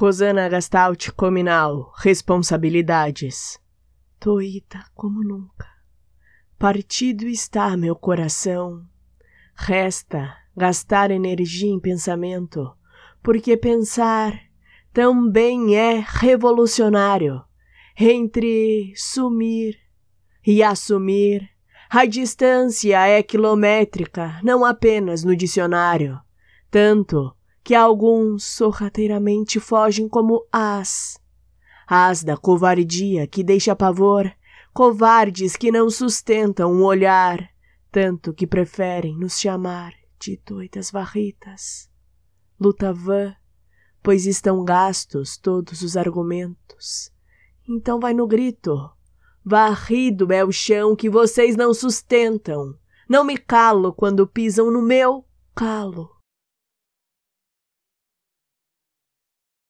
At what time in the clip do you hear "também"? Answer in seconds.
14.92-15.74